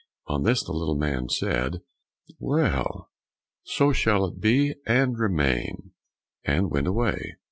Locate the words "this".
0.41-0.63